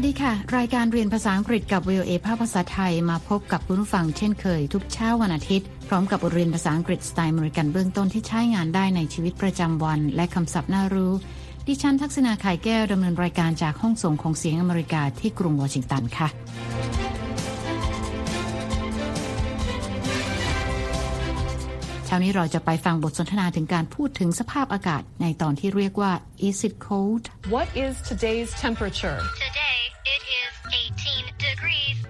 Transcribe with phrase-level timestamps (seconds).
[0.00, 11.12] วัสดีค่ะ รายการเรียนภาษาอังกฤษกับ VOA ภาคภาษาไทยมาพบกับคุณผู้ฟังเช่นเคย ทุกเช้าวันอาทิตย์ พร้อมกับบทเรียนภาษาอังกฤษสไตล์อเมริกันเบื้องต้นที่ใช้งานได้ในชีวิตประจำวัน และคำศัพท์น่ารู้
[11.66, 16.28] ดิฉันทักษณาไข่แก้วดำเนินรายการจากห้องส่งของเสียงอเมริกาที่กรุงวอชิงตันค่ะ
[22.06, 26.12] เช้านี้เราจะไปฟังบทสนทนาถึงการพูดถึงสภาพอากาศในตอนที่เรียกว่า
[26.48, 27.22] Is it cold
[27.54, 29.18] What is today's temperature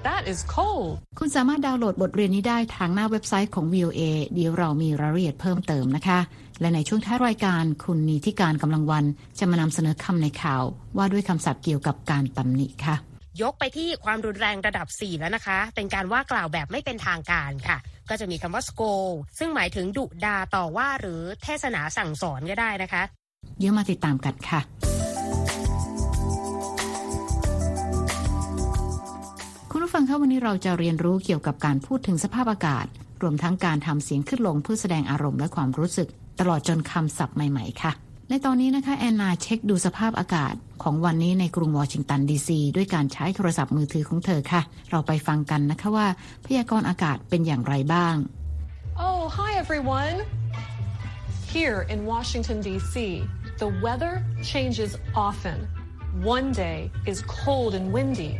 [0.06, 4.00] That is cold คุณสามารถดาวน์โหลดบทเรียนนี้ได้ทางหน้าเว็บไซต์ของ VOA
[4.34, 6.18] เดี๋ยวเรามีรายละเอียดเพิ่มเติมนะคะ
[6.60, 9.04] และในช่วงท้ายรายการคุณนีทิการกำลังวัน
[9.38, 10.62] จะมานำเสนอคำในข่าว
[10.96, 12.96] ว่าด้วยคำศัพท์เกี่ยวกับการตำหนิค่ะ
[13.42, 17.78] ยกไปที่ความรุนแรงระดับ 4 แล้วนะคะ เป็นการว่ากล่าวแบบไม่เป็นทางการค่ะ
[18.10, 23.02] ก็จะมีคำว่า scold ซึ่งหมายถึงดุดาต่อว่าหรือเทศนาสั่งสอนก็ได้นะคะ
[23.58, 24.60] เดี๋ยวมาติดตามกันค่ะ
[30.00, 32.86] ฟังคะวันนี้เราจะเรียนรู้เกี่ยวกับการพูดถึงสภาพอากาศ
[33.22, 36.08] รวมทั้งการทำเสียงขึ้นลงเพื่อแสดงอารมณ์และความรู้สึก
[36.40, 37.92] ตลอดจนคำศัพท์ใหม่ๆ ค่ะ
[38.28, 46.06] ในตอนนี้นะคะแอนนาเช็คดูสภาพอากาศของวันนี้ในกรุงวอชิงตันดีซีด้วยการใช้โทรศัพท์มือถือของเธอค่ะ เราไปฟังกันนะคะว่า
[46.46, 48.14] พยากรณ์อากาศเป็นอย่างไรบ้าง
[49.06, 50.16] Oh hi everyone
[51.54, 52.94] Here in Washington D.C.
[53.62, 54.12] the weather
[54.52, 54.90] changes
[55.26, 55.58] often
[56.36, 56.78] One day
[57.10, 58.32] is cold and windy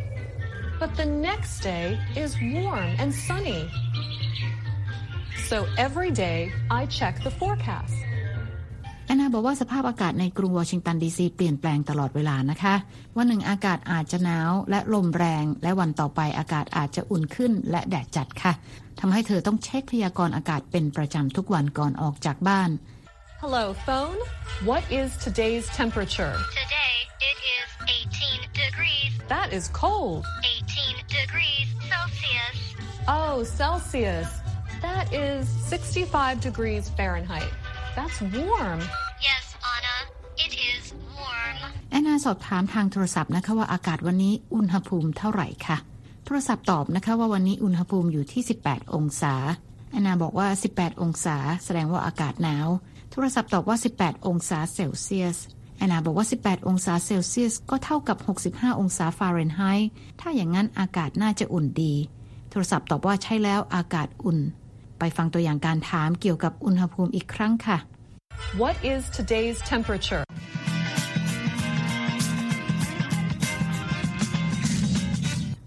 [0.81, 3.69] but the next day is warm and sunny
[5.49, 7.97] So every day I check the forecast
[9.07, 12.75] แอนนาบอกว่าสภาพอากาศในกรุงวอชิงตันดีซีเปลี่ยนแปลงตลอดเวลานะคะ
[13.17, 18.53] วันหนึ่งอากาศอาจจะหนาวและลมแรง และวันต่อไปอากาศอาจจะอุ่นขึ้นและแดดจัดค่ะ
[19.01, 22.71] ทำให้เธอต้องเช็คพยากรณ์อากาศเป็นประจำทุกวันก่อนออกจากบ้าน
[23.43, 24.21] Hello phone
[24.71, 26.95] What is today's temperature Today
[27.31, 29.13] it is 18 degrees.
[29.35, 30.38] That is cold 18 degrees Celsius.
[33.09, 34.29] Oh Celsius
[34.83, 37.51] That is 65 degrees Fahrenheit
[37.97, 38.81] That's warm
[39.29, 39.97] Yes, Anna,
[40.45, 40.83] it is
[41.17, 41.57] warm.
[41.91, 45.79] แอนนาสอบถามทางโทรศัพท์นะคะว่าอากาศวันนี้อุณหภูมิเท่าไหร่ค่ะ
[46.25, 49.35] โทรศัพท์ตอบนะคะว่าวันนี้อุณหภูมิอยู่ที่ 18 องศา
[49.91, 52.69] แอนนาบอกว่า 18 องศา แสดงว่าอากาศหนาว
[53.13, 55.39] โทรศัพท์ตอบว่า 18 องศาเซลเซียส
[55.79, 58.19] แอนนาบอกว่า 18 องศาเซลเซียส ก็เท่ากับ
[58.51, 61.95] 65 องศาฟาเรนไฮต์ ถ้าอย่างนั้นอากาศน่าจะอุ่นดี
[62.51, 64.39] โทรศัพท์ตอบว่าใช่แล้วอากาศอุ่น
[64.99, 67.79] ไปฟังตัวอย่างการถามเกี่ยวกับอุณหภูมิอีกครั้งค่ะ
[68.63, 70.25] What is today's temperature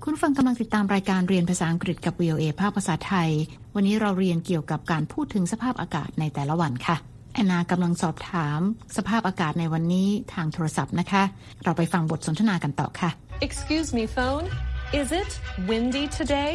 [0.03, 3.29] คุณฟังกำลังติดตามรายการเรียนภาษาอังกฤษกับ VOA ภาคภาษาไทย
[3.75, 6.95] วันนี้เราเรียนเกี่ยวกับการพูดถึงสภาพอากาศในแต่ละวันค่ะ
[7.33, 8.59] แอนนากำลังสอบถาม
[8.97, 11.23] สภาพอากาศในวันนี้ทางโทรศัพท์นะคะ
[11.63, 13.09] เราไปฟังบทสนทนากันต่อค่ะ
[13.47, 14.45] Excuse me phone
[14.93, 16.53] Is it windy today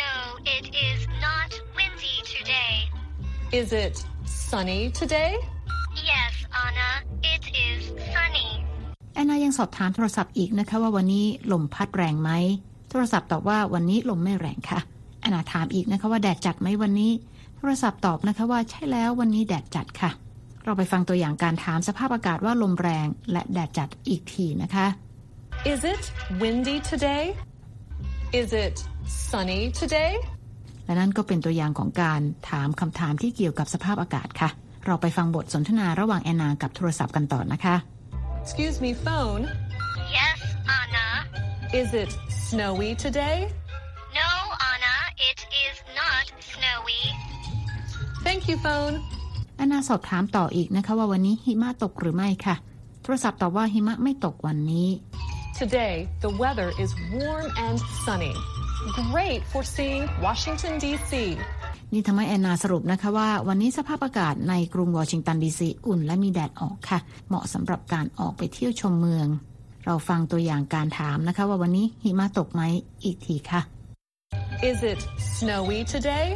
[0.00, 0.12] No,
[0.56, 2.74] it is not windy today.
[3.60, 3.94] Is it
[4.26, 5.32] sunny today
[6.10, 6.32] Yes,
[6.64, 6.90] Anna,
[7.34, 7.80] it is
[8.12, 8.48] sunny.
[9.14, 12.30] แอนนายังสอบถามโทรศัพท์อีกนะคะว่าวันนี้ลมพัดแรงไหม
[12.90, 14.80] โทรศัพท์ตอบว่าวันนี้ลมไม่แรงค่ะ
[15.20, 17.12] แอนนาถามอีกนะคะว่าแดดจัดไหมวันนี้
[17.56, 20.10] โทรศัพท์ตอบนะคะว่าใช่แล้ววันนี้แดดจัดค่ะ
[20.64, 24.86] เราไปฟังตัวอย่างการถามสภาพอากาศว่าลมแรงและแดดจัดอีกทีนะคะ
[25.64, 27.34] Is it windy today
[28.32, 28.76] Is it
[29.30, 30.12] sunny today
[30.84, 32.20] และนั่นก็เป็นตัวอย่างของการ
[32.50, 34.50] ถามคำถามที่เกี่ยวกับสภาพอากาศค่ะ
[34.86, 37.76] เราไปฟังบทสนทนาระหว่างแอนนากับโทรศัพท์กันต่อนะคะ
[38.42, 39.42] Excuse me phone
[40.18, 40.38] Yes,
[40.80, 41.06] Anna.
[41.80, 42.10] Is it
[42.46, 43.38] snowy today
[44.18, 44.30] No,
[44.70, 44.96] Anna,
[45.30, 47.02] it is not snowy.
[48.26, 48.94] Thank you phone
[49.56, 52.54] แอนนาสอบถามต่ออีกนะคะว่าวันนี้หิมะตกหรือไม่ค่ะ
[53.02, 54.88] โทรศัพท์ตอบว่าหิมะไม่ตกวันนี้
[55.64, 58.34] Today the weather is warm and sunny
[59.12, 61.12] Great for seeing Washington D.C.
[61.92, 69.26] นี่ทำให้แอนนาสรุปนะคะว่า วันนี้สภาพอากาศในกรุงวอชิงตันดีซีอุ่นและมีแดดออกค่ะ เหมาะสำหรับการออกไปเที่ยวชมเมือง
[69.84, 72.62] เราฟังตัวอย่างการถามนะคะ ว่าวันนี้หิมะตกไหม
[73.04, 73.60] อีกทีค่ะ
[74.70, 75.00] Is it
[75.36, 76.26] snowy today?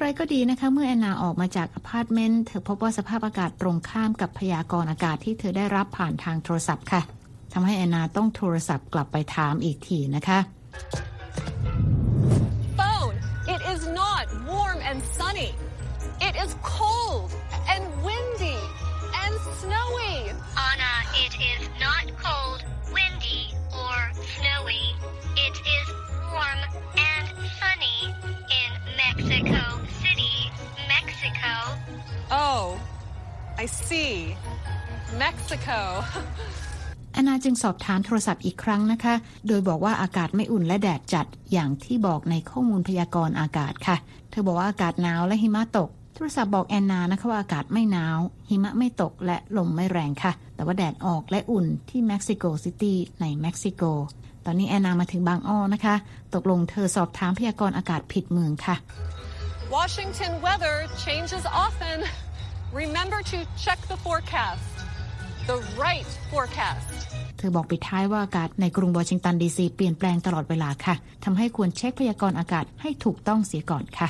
[0.00, 7.02] ไรก็ดีนะคะ เมื่อแอนนาออกมาจากอพาร์ตเมนต์เธอพบว่าสภาพอากาศตรงข้ามกับพยากรณ์อากาศที่เธอได้รับผ่านทางโทรศัพท์ค่ะ
[7.52, 10.38] ทำให้แอนนาต้องโทรศัพท์กลับไปถามอีกทีนะคะ
[12.78, 13.16] Phone,
[13.54, 15.50] it is not warm and sunny.
[16.28, 17.30] It is cold
[17.72, 18.60] and windy
[19.22, 20.16] and snowy.
[20.68, 22.60] Anna, it is not cold,
[22.96, 23.40] windy,
[23.82, 23.96] or
[24.34, 24.84] snowy.
[25.46, 25.86] It is
[26.34, 26.60] warm
[27.12, 27.26] and
[27.58, 27.77] sunny
[32.30, 32.78] Oh,
[33.56, 34.36] I see.
[35.22, 35.78] Mexico.
[37.12, 39.14] แอนนาจึงสอบถามโทรศัพท์อีกครั้งนะคะ
[39.46, 43.96] โดยบอกว่าอากาศไม่อุ่นและแดดจัดอย่างที่บอกในข้อมูลพยากรณ์อากาศค่ะ
[44.30, 48.18] เธอบอกว่าอากาศหนาวและหิมะตก โทรศัพท์บอกแอนนานะคะว่าอากาศไม่หนาว
[48.50, 53.82] หิมะไม่ตกและลมไม่แรงค่ะ แต่ว่าแดดออกและอุ่นที่เม็กซิโกซิตี้ในเม็กซิโก
[54.44, 55.94] ตอนนี้แอนนามาถึงบางอ้อนะคะ
[56.34, 58.76] ตกลงเธอสอบถามพยากรณ์อากาศผิดเมืองค่ะ
[59.70, 62.02] Washington weather changes often.
[62.72, 64.62] Remember to check the forecast.
[65.46, 66.88] The right forecast.
[67.38, 70.94] เธอบอกปิดท้ายว่าอากาศในกรุงวอชิงตันดีซีเปลี่ยนแปลงตลอดเวลาค่ะ
[71.24, 74.08] ทำให้ควรเช็คพยากรณ์อากาศให้ถูกต้องเสียก่อนค่ะ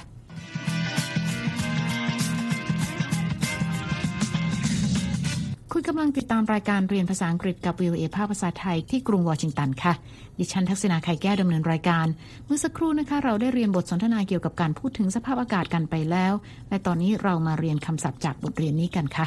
[5.99, 9.93] ำลังติดตามรายการเรียนภาษาอังกฤษกับ VOA ภาคภาษาไทยที่กรุงวอชิงตันค่ะ
[10.39, 12.07] ดิฉันทักษณาไข่แก้วดำเนินรายการ
[12.47, 16.33] เมื่อสักครู่นะคะ เราได้เรียนบทสนทนาเกี่ยวกับการพูดถึงสภาพอากาศกันไปแล้ว
[16.69, 19.27] และตอนนี้เรามาเรียนคำศัพท์จากบทเรียนนี้กันค่ะ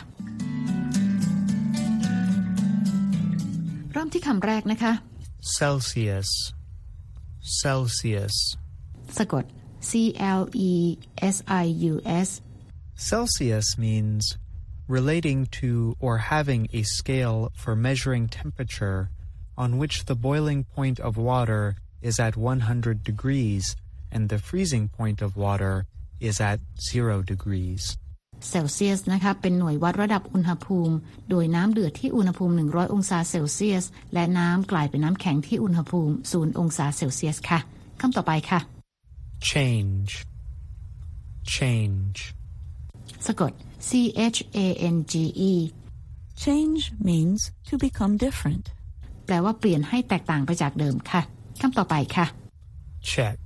[3.92, 4.92] เริ่มที่คำแรกนะคะ
[5.58, 6.30] Celsius.
[7.62, 8.36] Celsius.
[9.18, 9.46] สะกด
[9.90, 9.92] C
[10.40, 10.72] L E
[11.36, 11.94] S I U
[12.28, 12.30] S
[13.10, 14.24] Celsius means
[14.91, 19.11] relating to or having a scale for measuring temperature
[19.59, 23.75] on which the boiling point of water is at 100 degrees
[24.13, 25.87] and the freezing point of water
[26.21, 27.99] is at 0 degrees.
[28.49, 30.95] เซลเซียสนะคะเป็นหน่วยวัดระดับอุณหภูมิ
[31.31, 33.85] โดยน้ำเดือดที่อุณหภูมิ 100 องศาเซลเซียส
[34.15, 37.59] และน้ำกลายเป็นน้ำแข็งที่อุณหภูมิ 0 องศาเซลเซียสค่ะ
[38.01, 38.61] คำต่อไปค่ะ
[39.53, 40.13] Change.
[41.57, 42.19] Change.
[43.27, 43.53] สะกด
[43.88, 43.90] C
[44.36, 45.14] H A N G
[45.52, 45.54] E
[46.44, 48.66] Change means to become different.
[49.26, 51.22] แปลว่าเปลี่ยนให้แตกต่างไปจากเดิมค่ะ
[51.62, 52.26] คำต่อไปค่ะ
[53.14, 53.42] Check.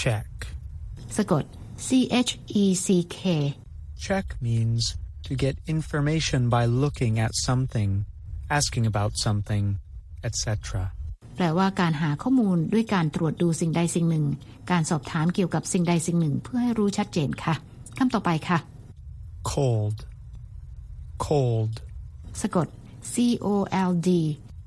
[0.00, 0.30] Check.
[1.16, 1.44] สะกด
[1.86, 1.88] C
[2.28, 2.32] H
[2.62, 2.86] E C
[3.16, 3.18] K
[4.04, 4.82] Check means
[5.26, 7.90] to get information by looking at something,
[8.58, 9.64] asking about something,
[10.28, 10.46] etc.
[11.36, 14.26] แปลว่าการหาข้อมูลด้วยการตรวจดูสิ่งใดสิ่งหนึ่ง
[14.70, 17.54] การสอบถามเกี่ยวกับสิ่งใดสิ่งหนึ่ง เพื่อให้รู้ชัดเจนค่ะ
[17.98, 18.58] คำต่อไปค่ะ
[19.51, 19.97] Cold.
[21.25, 21.73] Cold.
[22.41, 22.67] สะกด
[23.11, 23.47] C O
[23.89, 24.09] L D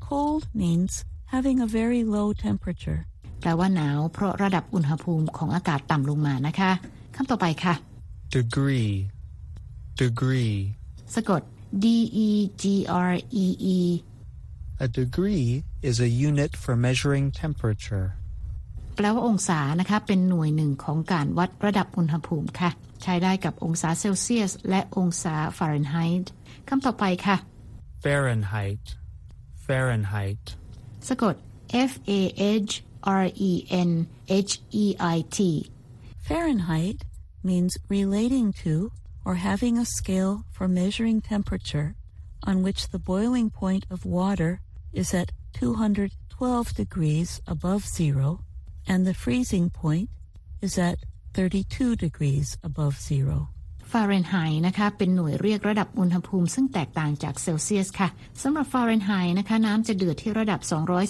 [0.07, 0.93] Cold means
[1.35, 3.01] having a very low temperature.
[3.41, 6.71] แปลว่าหนาวเพราะระดับอุณหภูมิของอากาศต่ำลงมานะคะ
[7.17, 7.75] คำต่อไปค่ะ
[8.39, 8.93] Degree.
[10.03, 10.57] Degree.
[11.15, 11.43] สะกด
[11.85, 11.87] D
[12.27, 12.29] E
[12.63, 12.65] G
[13.11, 13.13] R
[13.45, 13.47] E
[13.77, 13.79] E
[14.85, 15.49] A degree
[15.89, 18.07] is a unit for measuring temperature.
[19.00, 22.70] แปลว่าองศานะคะ เป็นหน่วยหนึ่งของการวัดระดับอุณหภูมิค่ะ
[23.04, 26.32] ใช้ได้กับองศาเซลเซียส และองศาฟาเรนไฮต์
[26.68, 27.38] คำต่อไปค่ะ
[28.06, 28.84] Fahrenheit.
[29.68, 30.44] Fahrenheit.
[31.08, 31.36] สะกด
[31.90, 32.22] F A
[32.66, 32.72] H
[33.24, 33.52] R E
[33.90, 33.92] N
[34.50, 34.54] H
[34.84, 34.86] E
[35.16, 35.40] I T
[36.28, 37.00] Fahrenheit
[37.50, 38.74] means relating to
[39.28, 41.90] or having a scale for measuring temperature
[42.50, 44.52] on which the boiling point of water
[45.02, 48.30] is at 212 degrees above zero
[48.92, 50.10] and the freezing point
[50.62, 50.98] is at
[51.34, 53.38] 32 degrees above zero.
[53.92, 58.10] ฟาเรนไฮต์นะคะเป็นหน่วยเรียกระดับอุณหภูมิซึ่งแตกต่างจากเซลเซียสค่ะ
[58.42, 60.60] สำหรับฟาเรนไฮต์นะคะน้ำจะเดือดที่ระดับ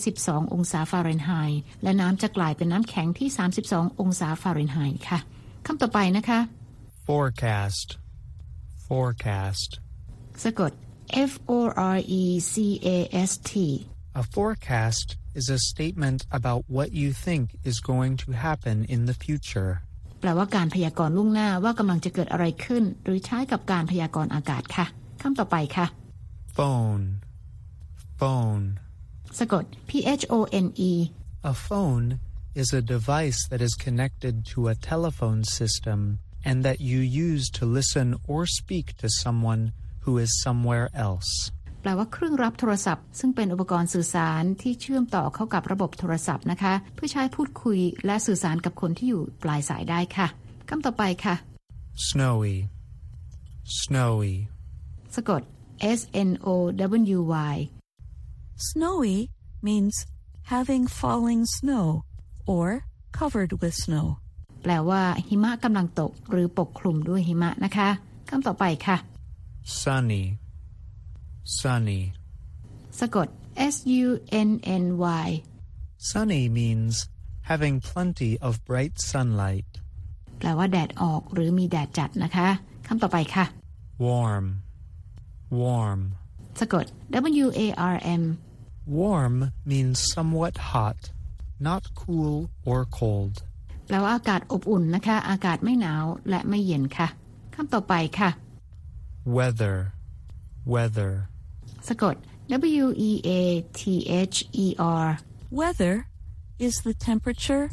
[0.05, 3.29] 212 องศาฟาเรนไฮต์และน้ำจะกลายเป็นน้ำแข็งที่
[3.65, 5.19] 32 องศาฟาเรนไฮต์ค่ะ
[5.65, 6.39] คำต่อไปนะคะ
[7.07, 7.87] Forecast.
[8.87, 9.71] Forecast.
[10.43, 10.71] สะกด
[11.31, 11.59] F O
[11.95, 12.53] R E C
[12.95, 12.97] A
[13.29, 13.53] S T
[14.21, 15.07] A forecast
[15.38, 19.72] is a statement about what you think is going to happen in the future.
[20.20, 24.86] แปลว่าการพยากรณ์ล่วงหน้าว่ากำลังจะเกิดอะไรขึ้น หรือใช้กับการพยากรณ์อากาศค่ะ
[25.22, 25.86] คำต่อไปค่ะ
[26.56, 27.04] Phone.
[28.20, 28.64] Phone.
[29.38, 30.92] สะกด P H O N E
[31.52, 32.06] A phone
[32.62, 35.98] is a device that is connected to a telephone system
[36.48, 39.62] and that you use to listen or speak to someone
[40.04, 41.30] who is somewhere else.
[41.81, 50.27] แปลว่าเครื่องรับโทรศัพท์ ซึ่งเป็นอุปกรณ์สื่อสารที่เชื่อมต่อเข้ากับระบบโทรศัพท์นะคะ เพื่อใช้พูดคุยและสื่อสารกับคนที่อยู่ปลายสายได้ค่ะ
[50.69, 51.35] คำต่อไปค่ะ
[52.07, 52.55] Snowy.
[53.81, 54.33] Snowy.
[55.15, 55.41] สะกด
[55.99, 56.47] S N O
[57.17, 57.19] W
[57.53, 57.55] Y
[58.67, 59.17] Snowy
[59.67, 59.95] means
[60.53, 61.85] having falling snow
[62.53, 62.67] or
[63.19, 64.07] covered with snow.
[64.63, 67.89] แปลว่าหิมะกำลังตก หรือปกคลุมด้วยหิมะนะคะ
[68.29, 68.97] คำต่อไปค่ะ
[69.81, 70.23] Sunny.
[71.60, 72.02] Sunny.
[73.00, 73.28] สะกด
[73.74, 74.06] S U
[74.48, 74.50] N
[74.82, 74.84] N
[75.24, 75.28] Y
[76.10, 76.94] Sunny means
[77.50, 79.70] having plenty of bright sunlight.
[80.38, 82.48] แปลว่าแดดออกหรือมีแดดจัดนะคะ
[82.86, 83.44] คำต่อไปค่ะ
[84.06, 84.46] Warm.
[85.62, 86.00] Warm.
[86.60, 86.84] สะกด
[87.44, 88.22] W A R M
[89.00, 89.36] Warm
[89.70, 91.00] means somewhat hot,
[91.68, 92.34] not cool
[92.70, 93.34] or cold.
[93.86, 97.08] แปลว่าอากาศอบอุ่นนะคะ อากาศไม่หนาวและไม่เย็นค่ะ
[97.54, 98.30] คำต่อไปค่ะ
[99.36, 99.76] weather,
[100.74, 101.12] weather.
[101.87, 102.15] สะกด
[102.83, 103.31] W E A
[103.79, 103.81] T
[104.31, 104.65] H E
[105.05, 105.07] R
[105.59, 105.95] Weather
[106.67, 107.65] is the temperature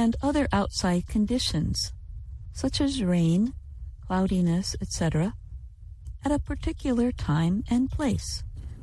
[0.00, 1.76] and other outside conditions,
[2.52, 3.40] such as rain,
[4.06, 5.34] cloudiness, etc.,
[6.24, 8.30] at a particular time and place.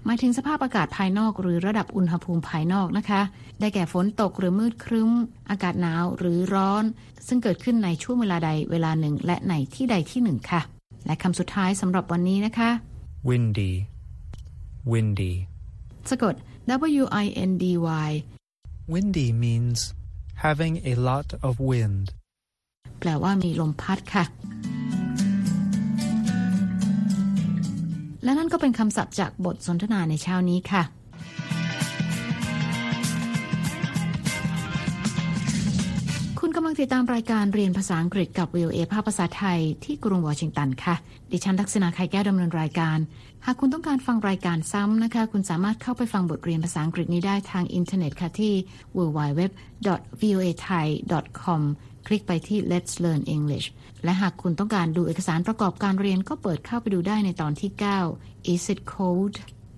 [0.05, 3.21] หมายถึงสภาพอากาศภายนอกหรือระดับอุณหภูมิภายนอกนะคะ
[3.59, 5.11] ได้แก่ฝนตกหรือมืดครึ้ม
[5.49, 6.83] อากาศหนาวหรือร้อน
[7.27, 10.61] ซึ่งเกิดขึ้นในช่วงเวลาใดเวลาหนึ่ง และในที่ใดที่หนึ่งค่ะ
[11.05, 12.69] และคำสุดท้ายสำหรับวันนี้นะคะ
[13.29, 13.71] windy,
[14.91, 15.33] windy.
[16.09, 16.35] สะกด
[17.01, 17.65] W I N D
[18.07, 18.09] Y
[18.93, 19.79] Windy means
[20.45, 22.05] having a lot of wind.
[22.99, 24.23] แปลว่ามีลมพัดค่ะ
[28.23, 30.83] และนั่นก็เป็นคำศัพท์จากบทสนทนาในเช้านี้ค่ะ
[36.71, 40.95] งติดตามรายการเรียนภาษาอังกฤษกับ VOA ภาคภาษาไทยที่กรุงวอชิงตันค่ะ
[41.31, 42.97] ดิฉันทักษณาไข่แก้วดำเนินรายการ
[43.45, 48.53] หากคุณต้องการฟังรายการซ้ำนะคะ คุณสามารถเข้าไปฟังบทเรียนภาษาอังกฤษนี้ได้ทางอินเทอร์เน็ตค่ะที่
[48.97, 51.61] www.voathai.com
[52.07, 53.67] คลิกไปที่ Let's Learn English
[54.03, 57.71] และหากคุณต้องการดูเอกสารประกอบการเรียนก็เปิดเข้าไปดูได้ในตอนที่
[58.11, 59.33] 9 Is it cold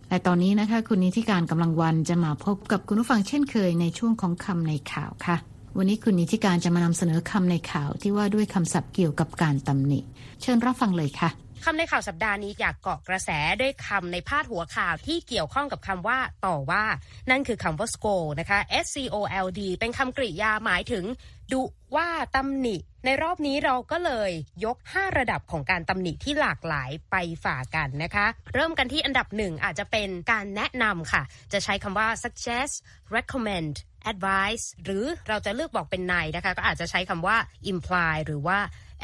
[0.09, 5.37] และตอนนี้นะคะ คุณนิติการกำลังวันจะมาพบกับคุณผู้ฟังเช่นเคยในช่วงของคำในข่าวค่ะ
[5.77, 9.99] วันนี้คุณนิติการจะมานำเสนอคำในข่าวที่ว่าด้วยคำศัพท์เกี่ยวกับการตำหนิ
[10.41, 11.29] เชิญรับฟังเลยค่ะ
[11.65, 13.29] คำในข่าวสัปดาห์นี้อยากเกาะกระแส
[13.61, 16.83] ด้วยคำในพาดหัวข่าวที่เกี่ยวข้องกับคำว่าต่อว่า
[17.29, 19.15] นั่นคือคำว่า scold นะคะ S C O
[19.45, 21.03] L D เป็นคำกริยาหมายถึง
[21.51, 21.63] ดุ
[21.95, 22.75] ว่าตำหนิ
[23.05, 24.31] ในรอบนี้เราก็เลย
[24.65, 31.21] ยก 5 ระดับของการตำหนิที่หลากหลายไปฝ่ากันนะคะ เริ่มกันที่อันดับหนึ่งอาจจะเป็นการแนะนำค่ะ
[31.53, 32.75] จะใช้คำว่า suggest
[33.15, 33.73] recommend
[34.11, 37.37] advice หรือเราจะเลือกบอกเป็นในนะคะ ก็อาจจะใช้คำว่า
[37.71, 38.57] imply หรือว่า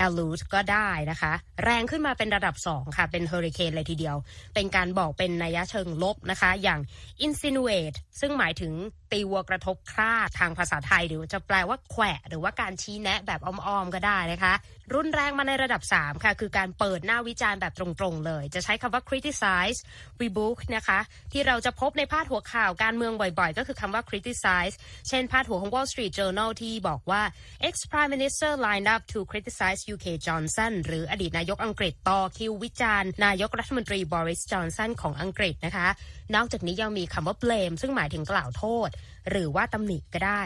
[0.05, 4.15] allude ก็ได้นะคะ แรงขึ้นมาเป็นระดับ 2 ค่ะ เป็นเฮอริเคนเลยทีเดียว
[4.53, 6.79] เป็นการบอกเป็นนัยเชิงลบนะคะ อย่าง
[7.25, 8.73] insinuate ซึ่งหมายถึง
[9.11, 14.53] ตีวัวกระทบคราทางภาษาไทย หรือจะแปลว่าแขวะ หรือว่าการชี้แนะแบบอ้อมๆก็ได้นะคะ
[14.93, 19.79] รุนแรงมาในระดับ 3 ค่ะ คือการเปิดหน้าวิจารณ์แบบตรงๆเลย จะใช้คำว่า criticize
[20.21, 20.99] rebuke นะคะ
[21.31, 24.75] ที่เราจะพบในพาดหัวข่าวการเมืองบ่อยๆ ก็คือคำว่า criticize
[25.07, 27.21] เช่นพาดหัวของ Wall Street Journal ที่บอกว่า
[27.67, 35.87] ex prime minister lined up to criticize UK Johnson หรืออดีตนายกอังกฤษต่อคิววิจารณ์นายกรัฐมนตรีบริสจอนสันของอังกฤษนะคะ
[36.35, 38.89] นอกจากนี้ยังมีคำว่า blame ซึ่งหมายถึงกล่าวโทษ
[39.29, 40.41] หรือว่าตำหนิก็ได้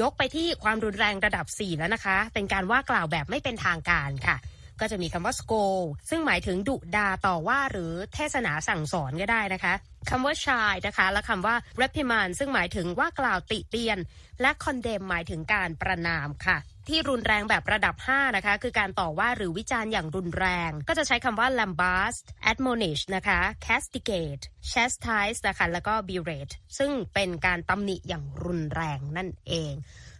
[0.00, 4.36] ยกไปที่ความรุนแรงระดับ 4 แล้วนะคะ เป็นการว่ากล่าวแบบไม่เป็นทางการค่ะ
[4.80, 5.78] ก็จะมีคำว่าสโกล
[6.10, 9.74] ซึ่งหมายถึงดุดาต่อว่าหรือเทศนาสั่งสอนก็ได้นะคะ
[10.10, 13.98] คำว่าชายนะคะ และคำว่า reprimand ซึ่งหมายถึงว่ากล่าวติเตียน
[14.40, 16.56] และ condemn หมายถึงการประนามค่ะ
[16.88, 29.72] ที่รุนแรงแบบระดับ 5 นะคะ คือการต่อว่าหรือวิจารณ์อย่างรุนแรง ก็จะใช้คำว่า lambast admonish นะคะ castigate chastise นะคะแล้วก็ berate ซึ่งเป็นการตำหนิอย่างรุนแรงนั่นเอง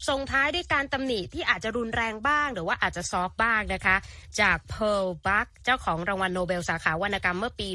[0.08, 3.96] ส่งท้ายด้วยการตำหนิที่อาจจะรุนแรงบ้าง หรือว่าอาจจะซอฟบ้างนะคะ
[4.40, 7.68] จาก Pearl Buck เจ้าของรางวัลโนเบลสาขาวรรณกรรมเมื่อปี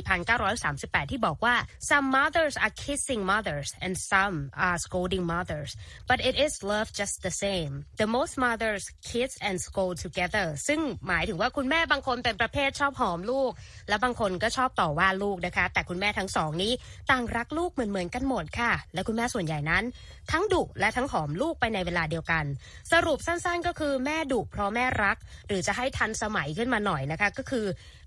[0.54, 1.56] 1938 ที่บอกว่า
[1.90, 5.72] some mothers are kissing mothers and some are scolding mothers
[6.10, 13.52] but it is love just the same the most mothers kiss and scold together ซึ่งหมายถึงว่าคุณแม่บางคนเป็นประเภทชอบหอมลูก
[13.90, 16.72] และบางคนก็ชอบต่อว่าลูกนะคะ แต่คุณแม่ทั้งสองนี้
[17.12, 19.84] ต่างรักลูกเหมือนเหมือนกันหมดค่ะ และคุณแม่ส่วนใหญ่นั้น
[20.32, 22.46] ทั้งดุและทั้งหอมลูกไปในเวลาเดียวกัน
[22.92, 27.66] สรุปสั้นๆก็คือแม่ดุเพราะแม่รัก หรือจะให้ทันสมัยขึ้นมาหน่อยนะคะ ก็คือ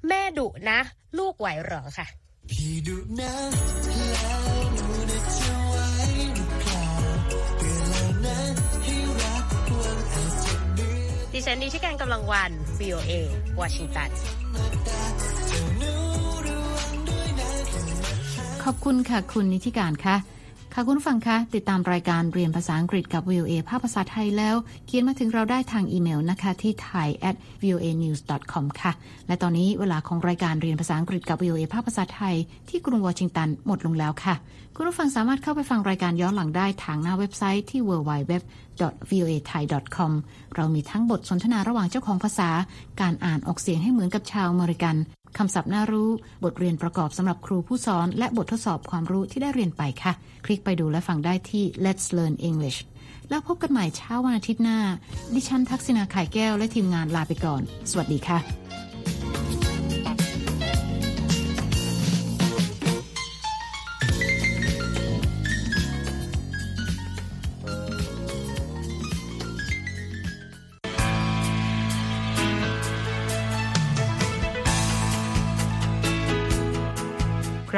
[0.09, 0.79] แม่ดุนะ
[1.19, 2.07] ลูกไหวเหรอค่ะ
[2.51, 3.35] พี่ดุนะ
[3.87, 5.87] แล้วหนูได้จะไว้
[6.35, 6.85] หรือเปล่า
[7.59, 8.39] เตือนแล้วนะ
[8.83, 9.45] ให้รัก
[9.79, 13.13] วันอาจจะเดือนดิฉันดีที่การกำลังวัน VOA
[13.61, 14.11] วอชิงตัน
[18.65, 20.17] ขอบคุณค่ะ คุณนิติการค่ะ
[20.77, 28.21] ค่ะคุณผู้ฟังคะติดตามรายการเรียนภาษาอังกฤษกับ VOA ภาคภาษาไทยแล้ว เขียนมาถึงเราได้ทางอีเมลนะคะที่ thai at voa news
[28.53, 28.93] com ค่ะ
[29.27, 32.35] และตอนนี้เวลาของรายการเรียนภาษาอังกฤษกับ VOA ภาคภาษาไทย
[32.69, 34.35] ที่กรุงวอชิงตันหมดลงแล้วค่ะ
[34.77, 38.33] คุณผู้ฟังสามารถเข้าไปฟังรายการย้อนหลังได้ทางหน้าเว็บไซต์ที่ www
[39.11, 39.63] voa thai
[39.97, 40.13] com
[40.57, 42.51] เรามีทั้งบทสนทนาระหว่างเจ้าของภาษา
[43.01, 44.97] การอ่านออกเสียงให้เหมือนกับชาวอเมริกัน
[45.39, 46.11] คำศัพท์น่ารู้
[46.45, 50.13] บทเรียนประกอบสำหรับครูผู้สอน และบททดสอบความรู้ที่ได้เรียนไปค่ะ
[50.45, 52.79] คลิกไปดูและฟังได้ที่ Let's Learn English
[53.31, 54.79] แล้วพบกันใหม่เช้าวันอาทิตย์หน้า
[55.35, 58.39] ดิฉันทักษณาไข่แก้วและทีมงานลาไปก่อน สวัสดีค่ะ